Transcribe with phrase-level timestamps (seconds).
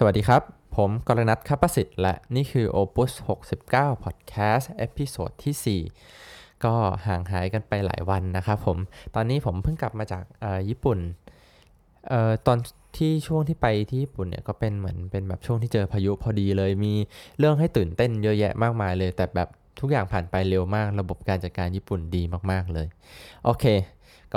[0.00, 0.42] สวัสดีครับ
[0.76, 3.12] ผมกรณัทคัปสิทธิ์ และนี่คือ Opus
[3.58, 5.80] 69 Podcast episode ที่
[6.24, 6.74] 4 ก็
[7.06, 8.78] ห่างหายกันไปหลายวันนะครับผม
[9.14, 10.24] ตอนนี้ผมเพิ่งกลับมาจาก
[10.68, 10.98] ญี่ปุ่น
[12.12, 12.58] ออตอน
[12.98, 16.92] ที่ช่วงที่ไปที่ญี่ปุ่นเนี่ยก็เป็นเหมือนเป็นแบบช่วงที่เจอพายุพอดีเลย มี
[17.38, 19.48] เรื่องให้ตื่นเต้นเยอะแยะมากมายเลย แต่แบบ
[19.80, 22.86] ทุกอย่างผ่านไปเร็วมาก ระบบการจัดการญี่ปุ่นดีมากๆเลย
[23.44, 23.64] โอเค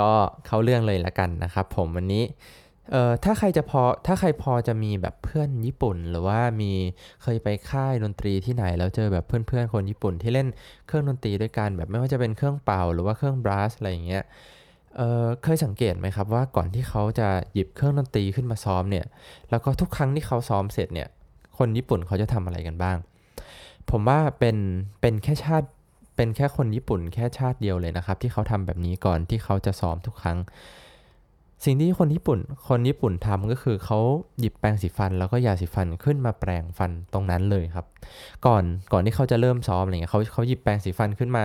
[0.08, 0.10] ็
[0.46, 2.24] เข้าเรื่องเลยละกันนะครับผมวันนี้
[2.92, 6.72] เอ่อถ้าใครจะพอถ้าใครพอจะมีแบบเพื่อนญี่ปุ่น หรือว่ามี
[7.22, 10.48] เคยไปค่ายดนตรีที่ไหน แล้วเจอแบบเพื่อนๆคนญี่ปุ่นที่เล่น
[10.86, 14.24] เครื่องดนตรีด้วยกันแบบไม่ว่าจะเป็นเครื่องเป่าหรือว่าเครื่องบลัสอะไรอย่างเงี้ย
[14.96, 19.06] เออเคยสังเกตไหมครับว่าก่อนที่เขาจะหยิบเครื่องดนตรีขึ้นมาซ้อมเนี่ย
[19.50, 21.08] แล้วก็ทุกครั้งที่เขาซ้อมเสร็จเนี่ย
[21.58, 22.96] คนญี่ปุ่นเขาจะทำอะไรกันบ้าง
[23.90, 24.56] ผมว่าเป็น
[25.00, 25.68] เป็นแค่ชาติ
[26.16, 30.38] เป็นแค่คนญี่ปุ่นแค่ชาติเดียวเลยนะครับ ที่เขาทำแบบนี้ก่อนที่เขาจะซ้อมทุกครั้ง
[31.64, 33.98] สิ่งที่คนญี่ปุ่น คนญี่ปุ่นทำก็คือเขา
[34.40, 37.86] หยิบแปรงสีฟันแล้วก็ยาสีฟันขึ้นมาแปรงฟันตรงนั้นเลยครับ
[38.46, 41.44] ก่อนก่อนที่เขาจะเริ่มซ้อมอะไรเงี้ยเขาเขาหยิบแปรงสีฟันขึ้นมา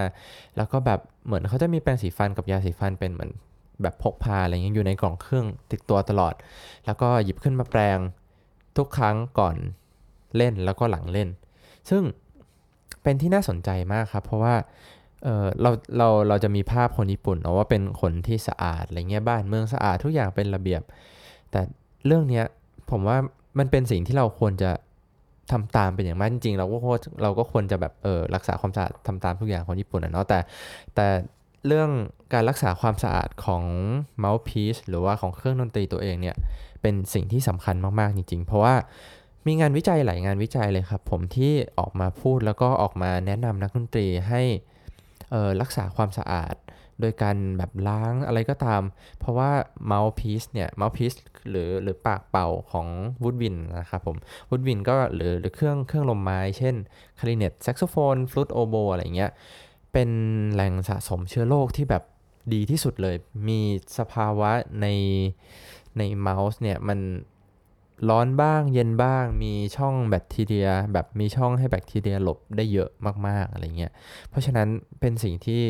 [0.57, 3.31] แล้วก็แบบเหมือนเขาจะมีแปรงสีฟันกับยาสีฟันเป็นเหมือน
[3.81, 6.33] แบบพกพาอะไรเงี้ยอยู่ในกล่องเครื่องติดตัวตลอด
[6.85, 7.97] แล้วก็หยิบขึ้นมาแปรง
[8.77, 9.55] ทุกครั้งก่อน
[10.37, 11.29] เล่นแล้วก็หลังเล่น
[11.89, 12.03] ซึ่ง
[13.03, 14.55] เป็นที่น่าสนใจมากครับ เพราะว่า
[15.23, 20.81] เออเราเราเราจะมีภาพคนญี่ปุ่นเนาะว่าเป็นคนที่สะอาดอะไรเงี้ยบ้านเมืองสะอาดทุกอย่างเป็นระเบียบ
[21.51, 21.61] แต่
[22.05, 22.45] เรื่องเนี้ย
[22.91, 23.17] ผมว่า
[23.59, 24.71] มันเป็นสิ่งที่เราควรจะ
[25.51, 26.77] ทำตามเป็นอย่างมากจริงๆ เราก็
[27.23, 30.39] เราก็ควรจะแบบเออรักษาความสะอาดทำตามทุกอย่างคนญี่ปุ่นนะเนาะแต่
[30.95, 31.07] แต่
[31.67, 31.89] เรื่อง
[32.33, 33.63] การรักษาความสะอาดของ
[34.19, 36.35] เมาส์พีซหรือว่าของเครื่องดนตรีตัวเองเนี่ย
[36.81, 38.75] เป็นสิ่งที่สำคัญมากๆจริง ๆ เพราะว่า
[39.47, 44.41] มีงานวิจัยหลายงานวิจัยเลยครับ ผมที่ออกมาพูดแล้วก็ออกมาแนะนำนักดนตรีให้
[45.61, 46.55] รักษาความสะอาด
[47.01, 48.81] โดยการแบบล้างอะไรก็ตาม
[49.19, 49.51] เพราะว่า
[49.85, 51.13] mouthpiece เนี่ย mouthpiece
[51.49, 52.87] หรือหรือปากเป่าของ
[53.23, 54.17] woodwind นะครับผม
[54.49, 56.75] woodwind ก็หรือหรือเครื่องเครื่องลมไม้ เช่น
[57.19, 59.31] คลาริเนตแซกโซโฟนฟลูตโอโบอะไรเงี้ย
[59.93, 60.09] เป็น
[60.53, 62.03] แหล่งสะสมเชื้อโรคที่แบบ
[62.53, 63.15] ดีที่สุดเลย
[63.47, 63.59] มี
[63.99, 64.87] สภาวะใน
[65.97, 66.99] ใน mouth เนี่ยมัน
[68.09, 72.89] ร้อนบ้างเย็นบ้างมีช่องแบคทีเรีย แบบมีช่องให้แบคทีเรียหลบได้เยอะ
[73.27, 73.91] มากๆอะไรเงี้ย
[74.29, 74.67] เพราะฉะนั้น
[74.99, 75.61] เป็นสิ่งที่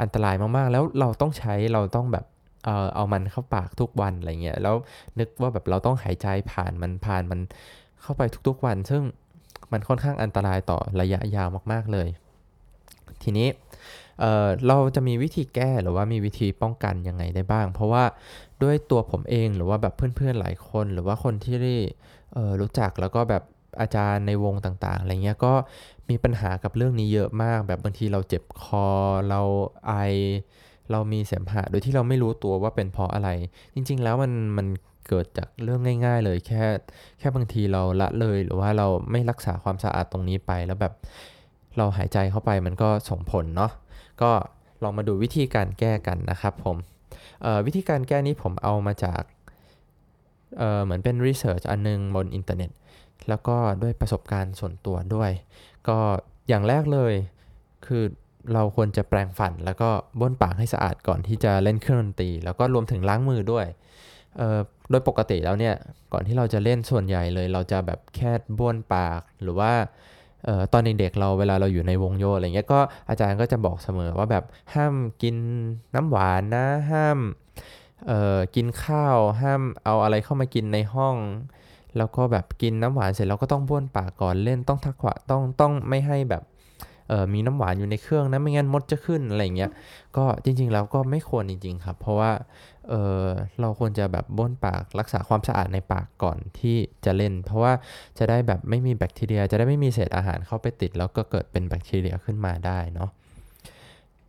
[0.00, 2.24] อันตรายมากๆ แล้วเราต้องใช้เราต้องแบบ
[2.64, 4.76] เออเอามันเข้าปากทุกวันอะไรเงี้ยแล้ว
[5.18, 7.40] นึกว่าแบบเราต้องหายใจผ่านมันผ่านมัน
[8.02, 9.02] เข้าไปทุกๆวัน ซึ่ง
[9.72, 12.08] มันค่อนข้างอันตรายต่อระยะยาวมากๆเลย
[13.22, 13.48] ทีนี้
[14.20, 18.04] เเราจะมีวิธีแก้หรือว่ามีวิธีป้องกันยังไงได้บ้าง เพราะว่า
[18.64, 21.56] ด้วยตัวผมเองหรือว่าแบบเพื่อนๆหลายคน หรือว่าคนที่
[22.60, 23.42] รู้จักแล้วก็แบบ
[23.80, 25.52] อาจารย์ในวงต่างๆอะไรเงี้ยก็
[26.10, 28.86] มีปัญหากับเรื่องนี้เยอะมาก แบบบางทีเราเจ็บคอ
[29.28, 29.40] เรา
[29.86, 29.92] ไอ
[30.90, 33.30] เรามีเสมหะโดยที่เราไม่รู้ตัวว่าเป็นเพราะอะไร
[33.74, 34.66] จริง ๆ แล้วมันมัน
[35.08, 36.64] เกิดจากเรื่องง่าย ๆ เลยแค่
[37.18, 40.92] แค่บางทีเราละเลยหรือว่าเราไม่รักษาความสะอาดตรงนี้ไป แล้วแบบ
[41.76, 43.72] เราหายใจเข้าไปมันก็ส่งผลเนาะ
[44.22, 44.30] ก็
[44.82, 46.76] ลองมาดูวิธีการแก้กันนะครับผม
[47.66, 49.22] วิธีการแก้นี้ผมเอามาจาก
[50.58, 52.70] เเหมือนเป็นรีเสิร์ชอันนึงบนอินเทอร์เน็ต
[53.28, 55.30] แล้วก็ด้วยประสบการณ์ส่วนตัวด้วย
[55.88, 55.98] ก็
[56.48, 57.14] อย่างแรกเลย
[57.86, 58.04] คือ
[58.54, 63.66] เราควรจะแปรงฟัน แล้วก็บ้วนปากให้สะอาดก่อนที่จะเล่นเครื่องดนตรี แล้วก็รวมถึงล้างมือด้วย
[64.90, 65.74] โดยปกติแล้วเนี่ย
[66.12, 69.72] ก่อนที่เราจะเล่นส่วนใหญ่เลย เราจะแบบแค่บ้วนปากหรือว่า
[70.48, 74.44] ออตอนเด็กๆเราเวลาเราอยู่ในวงโยอะไรเงี้ยก็อาจารย์ก็จะบอกเสมอว่าแบบ
[74.74, 75.36] ห้ามกิน
[75.94, 77.18] น้ำหวานนะห้าม
[78.54, 81.16] กินข้าวห้ามเอาอะไรเข้ามากินในห้อง
[81.96, 86.42] แล้วก็แบบกินน้ำหวานเสร็จเราก็ต้องบ้วนปากก่อนเล่นต้องทักขวะต้องต้องไม่ให้แบบ
[87.34, 89.70] มีน้ำหวานอยู่ในเครื่องนะไม่งั้นมดจะขึ้นอะไรเงี้ย
[90.16, 92.32] ก็จริงๆแล้วก็ไม่ควรจริง ๆ ครับ เพราะว่า
[92.88, 93.24] เออ
[93.60, 97.72] เราควรจะแบบบ้วนปากรักษาความสะอาดในปากก่อนที่จะเล่น เพราะว่า
[98.18, 103.10] จะได้แบบไม่มีแบคทีเรีย จะได้ไม่มีเศษอาหารเข้าไปติด แล้วก็เกิดเป็นแบคทีเรียขึ้นมาได้เนาะ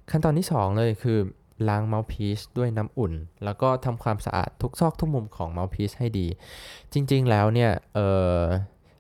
[0.10, 1.20] ขั้นตอนที่ 2 เลยคือ
[1.68, 3.14] ล้าง mouthpiece ด้วยน้ำอุ่น
[3.44, 6.28] แล้วก็ทำความสะอาดทุกซอกทุกมุมของ mouthpiece ให้ดี
[6.94, 8.00] จริงๆแล้วเนี่ยเอ
[8.38, 8.40] อ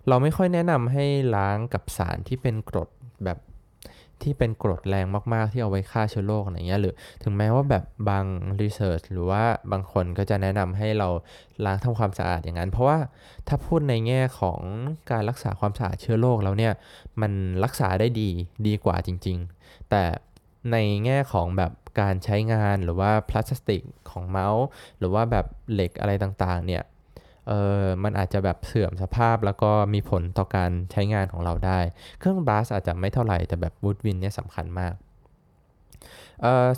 [0.08, 1.06] เราไม่ค่อยแนะนำให้
[1.36, 2.90] ล้างกับสารที่เป็นกรด
[3.24, 3.38] แบบ
[4.24, 8.26] ที่เป็นกรดแรงมากๆที่เอาไว้ฆ่าเชื้อโรคอะไรเงี้ยหรือถึงแม้ว่าแบบบาง
[8.62, 11.10] research หรือว่าบางคนก็จะแนะนำให้เรา
[11.66, 12.98] ล้างทำความสะอาดอย่างนั้น เพราะว่า
[13.48, 14.60] ถ้าพูดในแง่ของ
[15.12, 16.74] การรักษาความสะอาดเชื้อโรคแล้วเนี่ย
[17.22, 17.32] มัน
[17.64, 18.30] รักษาได้ดี
[18.68, 20.04] ดีกว่าจริง ๆ แต่
[20.72, 23.82] ในแง่ของแบบการใช้งานหรือว่าพลาสติก
[24.12, 24.66] ของเมาส์
[25.00, 26.84] หรือว่าแบบเหล็กอะไรต่างๆเนี่ย
[27.48, 31.80] เออมันอาจจะแบบเสื่อมสภาพแล้วก็มีผลต่อการใช้งานของเราได้
[32.20, 34.94] เครื่องบลัสอาจจะไม่เท่าไหร่แต่แบบวูดวินเนี่ยสำคัญมาก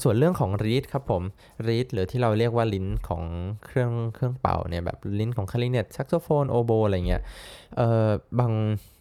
[0.03, 1.23] ส่วนเรื่องของ reed ครับผม
[1.67, 3.23] reed หรือที่เราเรียกว่าลิ้นของ
[3.65, 7.21] เครื่องเครื่องเป่าเนี่ยแบบลิ้นของคลาริเนตแซกโซโฟนโอโบอะไรเงี้ย
[8.39, 8.53] บาง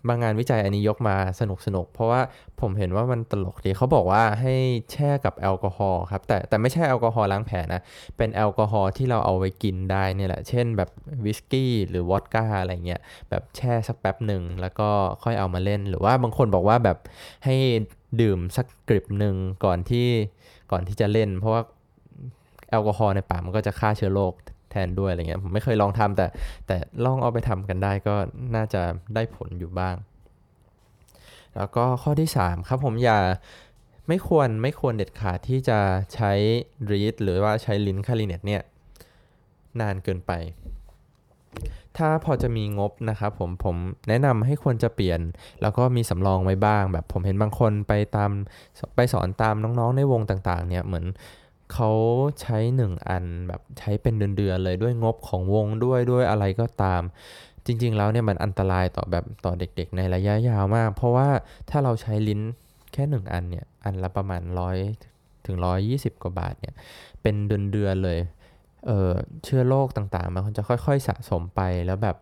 [0.08, 2.20] บางงานวิจัยอันนี้ยกมาสนุกสนุกเพราะว่า
[2.60, 4.54] ผมเห็นว่ามันตลกดีเขาบอกว่าให้
[4.92, 7.80] แช่กับแอลกอฮอล์ครับแต่แต่ไม่ใช่แอลกอฮอล์ล้างแผลนะ
[8.16, 10.90] เป็นแอลกอฮอล์ที่เราเอาไว้กินได้เนี่ยแหละ เช่นแบบ
[11.24, 13.00] วิสกี้หรือวอดก้าอะไรเงี้ย
[13.30, 14.88] แบบแช่สักแป๊บหนึ่งแล้วก็
[15.24, 16.98] ค่อยเอามาเล่น หรือว่าบางคนบอกว่าแบบ
[17.44, 17.56] ให้
[18.20, 20.08] ดื่มสักกริบหนึ่งก่อนที่
[20.72, 21.62] ก่อนที่จะเล่น เพราะว่า
[22.70, 24.32] แอลกอฮอล์ในปากมันก็จะฆ่าเชื้อโรค
[24.70, 26.26] แทนด้วยอะไรเงี้ยผมไม่เคยลองทำแต่
[26.66, 28.14] แต่ลองเอาไปทำกันได้ก็
[28.56, 28.82] น่าจะ
[29.14, 29.96] ได้ผลอยู่บ้าง
[31.56, 33.18] แล้วก็ข้อที่ 3 ครับผมอย่า
[34.08, 35.78] ไม่ควรไม่ควรเด็ดขาดที่จะ
[36.14, 36.32] ใช้
[36.90, 38.62] รีดหรือว่าใช้ลิ้นคาริเนตเนี่ย
[39.80, 40.32] นานเกินไป
[41.98, 43.76] ถ้าพอจะมีงบนะครับผมผม
[44.08, 45.20] แนะนำให้ควรจะเปลี่ยน
[45.62, 48.30] แล้วก็มีสำรองไว้บ้าง แบบผมเห็นบางคนไปตาม
[48.96, 51.06] ไปสอนตามน้องๆในวงต่างๆ เนี่ยเหมือน
[51.72, 51.90] เขา
[52.40, 57.02] ใช้1อันแบบใช้เป็นเดือนๆเลยด้วยงบของวงด้วยด้วยอะไรก็ตาม
[57.66, 61.28] จริง ๆ แล้วเนี่ยมันอันตรายต่อแบบต่อเด็กๆ ในระยะยาวมาก เพราะว่า
[61.70, 62.40] ถ้าเราใช้ลิ้น
[62.92, 64.76] แค่1อันเนี่ยอันละประมาณร้อย
[65.46, 65.56] ถึง
[65.90, 66.74] 120กว่าบาทเนี่ย
[67.22, 68.18] เป็นเดือนๆเลย
[69.44, 72.16] เชื้อโรคต่างๆ มันจะค่อย ๆ สะสมไปแล้วแบบ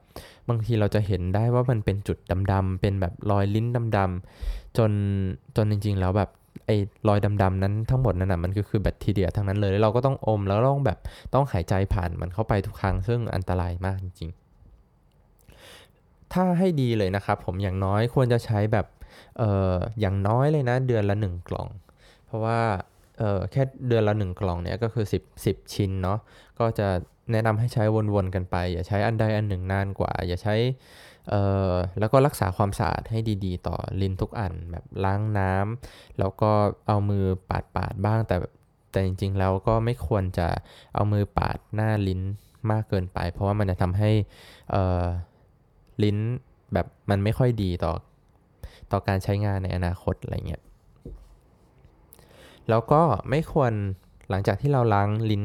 [0.49, 2.19] บางทีเราจะเห็นได้ว่ามันเป็นจุด
[2.53, 3.67] ดำๆเป็นแบบรอยลิ้น
[3.97, 4.91] ดำๆจน
[5.56, 6.31] จนจริง ๆ แล้วแบบ
[6.67, 6.77] ไอ้
[7.09, 10.99] รอยดำๆนั้นทั้งหมดนั้นนะมันก็คือแบคทีเรียทั้งนั้นเลยแล้วเราก็ต้องอมแล้วต้องแบบ
[11.35, 14.31] ต้องหายใจผ่านมันเข้าไปทุกครั้งซึ่งอันตรายมากจริง
[15.57, 18.87] ๆ ถ้าให้ดีเลยนะครับ ผมอย่างน้อยควรจะใช้แบบ
[19.39, 21.69] เอ่ออย่างน้อยเลยนะ เดือนละ 1 กล่อง
[22.27, 22.61] เพราะว่า
[23.19, 26.19] เออแค่เดือนละ1กล่องเนี่ยก็คือ 10 10 ชิ้นเนาะ
[26.61, 26.88] ก็จะ
[27.32, 27.84] แนะนำให้ใช้
[28.14, 30.55] วนๆกันไป อย่าใช้อันใดอันหนึ่งนานกว่า อย่าใช้
[31.31, 36.50] เอ่อแล้วก็รักษาความสะอาดให้ดีๆ ต่อลิ้นทุกอันแบบล้างน้ำแล้วก็
[36.87, 38.37] เอามือปาดปาดบ้างแต่
[38.90, 40.49] แต่จริงๆแล้วก็ไม่ควรจะ
[40.94, 42.20] เอามือปาดหน้าลิ้น
[42.70, 44.11] มากเกินไป เพราะว่ามันจะทำให้
[44.70, 45.05] เอ่อ
[46.02, 46.19] ลิ้น
[46.72, 47.93] แบบมันไม่ค่อยดีต่อ
[48.93, 50.62] ต่อการใช้งานในอนาคตอะไรเงี้ย
[52.70, 53.72] แล้วก็ไม่ควร
[54.31, 55.44] หลังจากที่เราล้างลิ้น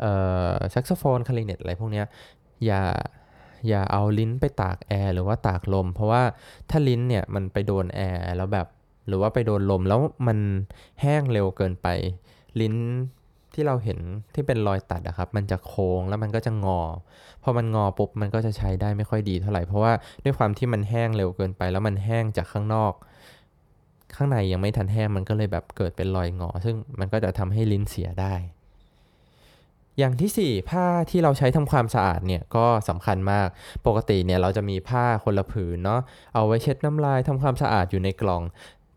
[0.00, 0.12] เอ่
[0.52, 2.02] อแซกโซโฟนคลาริเนตอะไรพวกนี้
[2.66, 2.82] อย่า
[3.68, 6.22] อย่าเอาลิ้นไปตากแอร์หรือว่าตากลม เพราะว่า
[6.70, 8.66] ถ้าลิ้นเนี่ยมันไปโดนแอร์แล้วแบบ
[9.08, 10.38] หรือว่าไปโดนลมแล้วมัน
[11.00, 11.86] แห้งเร็วเกินไป
[12.60, 12.74] ลิ้น
[13.54, 13.98] ที่เราเห็น
[14.34, 16.80] ที่เป็นรอยตัดอะครับ มันจะโค้งแล้วมันก็จะงอ
[17.42, 19.92] พอมันงอปุ๊บมันก็จะใช้ได้ไม่ค่อยดีเท่าไหร่เพราะว่า
[20.24, 22.92] ด้วยความที่มันแห้งเร็วเกินไป แล้วมันแห้งจากข้างนอก
[24.16, 28.34] ข้างในยังไม่ทันแห้งมันก็เลยแบบเกิดเป็นรอยงอ ซึ่งมันก็จะทำให้ลิ้นเสียได้
[29.98, 33.48] อย่างที่ 4 ผ้าที่เราใช้ทำความสะอาดเนี่ยก็สำคัญมาก
[33.86, 36.00] ปกติเนี่ยเราจะมีผ้าคนละผืนเนาะ
[36.34, 38.42] เอาไว้เช็ดน้ำลายทำความสะอาดอยู่ในกล่อง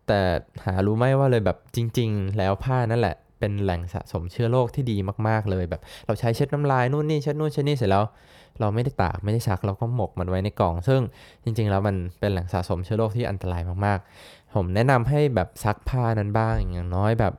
[0.08, 0.20] แต่
[0.64, 4.96] หารู้ไหมว่าเลยแบบจริง ๆ แล้วผ้านั่นแหละเป็นแหล่งสะสมเชื้อโรคที่ดี
[5.28, 8.04] มากๆเลยแบบ เราใช้เช็ดน้ำลายนู่นนี่เช็ดนู่นเช็ดนี่เสร็จแล้ว
[8.60, 11.00] เราไม่ได้ตากไม่ได้ซักเราก็หมกมันไว้ในกล่อง ซึ่ง
[11.44, 17.34] จริงๆ แล้วมันเป็นแหล่งสะสมเชื้อโรคที่อันตรายมากๆ ผมแนะนำให้แบบซักผ้านั้นบ้างอย่างน้อยแบบ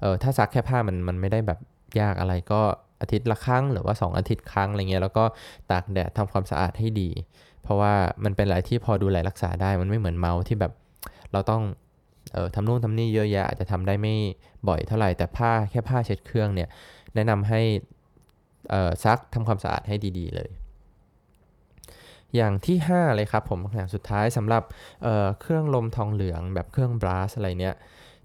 [0.00, 1.58] เออถ้าซักแค่ผ้ามันมันไม่ได้แบบ
[2.00, 2.60] ยากอะไรก็
[3.00, 5.24] อาทิตย์ละครั้งหรือว่า 2 อาทิตย์ครั้งอะไรเงี้ยแล้วก็
[5.70, 7.10] ตากแดดทำความสะอาดให้ดี
[7.62, 7.92] เพราะว่า
[8.24, 10.72] มันเป็นอะไรที่พอดูแลรักษาได้มันไม่เหมือนเมาส์ที่แบบ
[11.32, 11.62] เราต้อง
[12.32, 14.14] เออทำนู่นทำนี่เยอะแยะอาจจะทำได้ไม่
[14.68, 16.68] บ่อยเท่าไหร่แต่ผ้าแค่ผ้าเช็ดเครื่องเนี่ย
[17.14, 17.60] แนะนำให้
[18.70, 20.50] เออซักทำความสะอาดให้ดี ๆ เลย
[22.34, 24.62] อย่างที่ 5 เลยครับผมอย่างสุดท้ายสำหรับ
[25.02, 27.76] เเครื่องลมทองเหลืองแบบเครื่องบลัสอะไรเนี้ย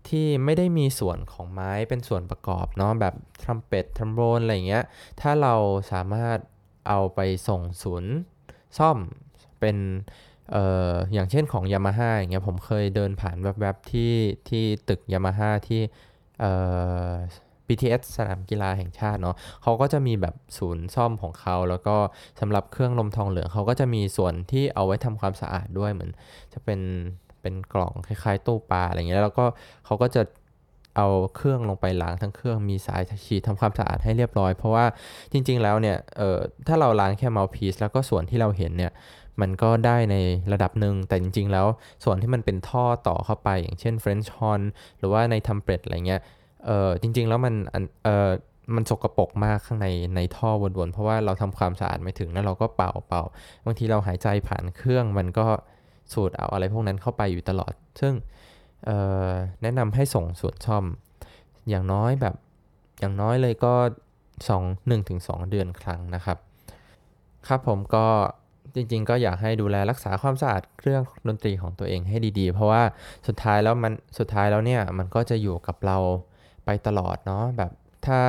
[0.08, 4.84] ที่ไม่ได้มีส่วนของไม้เป็นส่วนประกอบเนาะแบบทรัมเป็ตทรัมโบนอะไรเงี้ย
[5.22, 5.56] ถ้าเรา
[5.92, 6.38] สามารถ
[6.88, 8.14] เอาไปส่งศูนย์
[8.78, 8.98] ซ่อม
[9.60, 9.78] เป็น
[10.52, 14.14] เอ่ออย่างเช่นของยามาฮ่าอย่างเงี้ยผมเคยเดินผ่านแวบๆที่
[14.50, 15.82] ที่ตึกยามาฮ่าที่
[16.40, 16.52] เอ่
[17.10, 17.12] อ
[17.72, 21.96] BTS สนามกีฬาแห่งชาติเนาะเขาก็จะมีแบบศูนย์ซ่อมของเขา แล้วก็
[22.40, 26.12] สำหรับเครื่องลมทองเหลืองเขาก็จะมีส่วนที่เอาไว้ทำความสะอาดด้วยเหมือน
[26.54, 26.80] จะเป็น
[27.42, 29.46] เป็นกล่องคล้ายๆตู้ปลาอะไรเงี้ยแล้วก็
[29.86, 30.22] เขาก็จะ
[30.98, 34.86] เอาเครื่องลงไปล้างทั้งเครื่องมีสายฉีดทำความสะอาดให้เรียบร้อย เพราะว่า
[35.32, 38.92] จริง ๆ แล้วเนี่ยเอ่อถ้าเราล้างแค่เมาส์พีซแล้วก็ส่วนที่เราเห็นเนี่ย
[39.42, 40.16] มันก็ได้ใน
[40.54, 41.68] ระดับหนึ่งแต่จริง ๆ แล้ว
[42.04, 44.62] ส่วนที่มันเป็นท่อต่อเข้าไป อย่างเช่น French horn
[44.98, 46.22] หรือว่าในทัมเปรตอะไรเงี้ย
[46.66, 47.56] เออจริง ๆ แล้วมัน
[48.04, 48.32] เออ
[48.76, 53.24] มันสกรปรกมากข้างในในท่อวนๆ เพราะว่าเราทำความสะอาดไม่ถึงแล้วเราก็เป่าเป่า
[53.66, 55.46] บางทีเราหายใจผ่านเครื่องมันก็
[56.14, 58.14] สูตรเอาอะไรพวกนั้นเข้าไปอยู่ตลอด ซึ่ง
[59.62, 60.86] แนะนำให้ส่งส่วนซ่อม
[61.70, 62.36] อย่างน้อยแบบ
[63.00, 63.74] อย่างน้อยเลยก็
[64.48, 66.38] 2 1-2เดือนครั้งนะครับ
[67.48, 68.06] ครับผมก็
[68.76, 72.84] จริง ๆ ก็อยากให้ดูแลรักษาความสะอาดเครื่องดนตรีของตัวเองให้ดีๆ เพราะว่า
[73.28, 75.98] สุดท้ายแล้วมันสุดท้ายแล้วเนี่ยมันก็จะอยู่กับเรา
[76.66, 77.72] ไปตลอดเนาะแบบ
[78.06, 78.22] ถ้า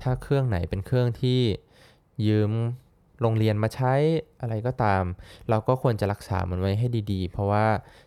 [0.00, 1.40] ถ้าเครื่องไหนเป็นเครื่องที่
[2.26, 2.52] ยืม
[3.20, 3.94] โรงเรียนมาใช้
[4.40, 5.02] อะไรก็ตาม
[5.50, 7.64] เราก็ควรจะรักษามันไว้ให้ดีๆ เพราะว่า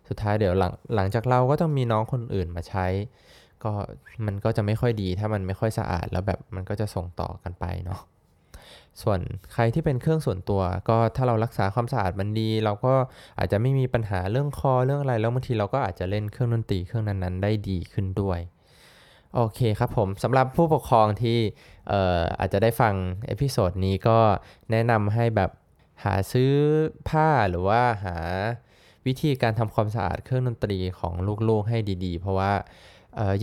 [0.08, 2.88] สุดท้ายเดี๋ยวหลังหลังจากเราก็ต้องมีน้องคนอื่นมาใช้
[3.64, 3.72] ก็
[4.26, 8.02] มันก็จะไม่ค่อยดีถ้ามันไม่ค่อยสะอาดแล้วแบบมันก็จะส่งต่อกันไปเนาะ
[9.02, 9.20] ส่วน
[9.54, 12.94] ใครที่เป็นเครื่องส่วนตัว ก็ถ้าเรารักษาความสะอาดมันดี เราก็
[13.38, 18.40] อาจจะไม่มีปัญหาเรื่องคอเรื่องอะไรแล้วบางทีเราก็อาจจะเล่นเครื่องดนตรีเครื่องนั้นๆ ได้ดีขึ้นด้วย
[19.38, 21.40] โอเคครับผมสำหรับผู้ปกครองที่
[21.92, 22.94] อออาจจะได้ฟัง
[23.28, 24.18] episode นี้ก็
[24.72, 25.52] แนะนำให้แบบ
[26.04, 26.52] หาซื้อ
[27.10, 28.18] ผ้าหรือว่าหา
[29.06, 31.14] วิธีการทำความสะอาดเครื่องดนตรีของ
[31.50, 32.52] ลูกๆให้ดีๆ เพราะว่า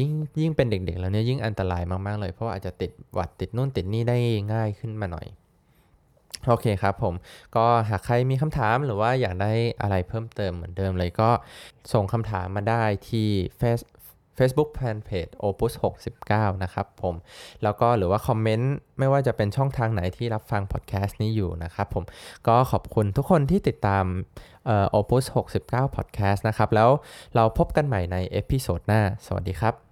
[0.01, 4.17] ยิ่งยิ่งเป็นเด็กๆ แล้วเนี่ยยิ่งอันตรายมากๆเลย เพราะว่าอาจจะติดหวัดติดนู่นติดนี่ได้
[4.53, 5.27] ง่ายขึ้นมาหน่อย
[6.47, 7.15] โอเคครับผม
[7.57, 11.31] ก็หากใครมีคำถามหรือว่าอยากได้อะไรเพิ่มเติมเหมือนเดิมเลยก็
[11.93, 13.29] ส่งคำถามมาได้ที่
[13.61, 13.85] Face
[14.39, 15.73] Facebook Fanpage Opus
[16.19, 17.15] 69 นะครับผม
[17.63, 22.05] แล้วก็หรือว่าคอมเมนต์ไม่ว่าจะเป็นช่องทางไหนที่รับฟังพอดแคสต์นี้อยู่นะครับผม
[22.49, 24.05] ก็ขอบคุณทุกคนที่ติดตาม
[24.67, 25.25] เอ่อ Opus
[25.61, 26.91] 69 Podcast นะครับ แล้ว
[27.35, 29.92] เราพบกันใหม่ใน episode หน้า สวัสดีครับ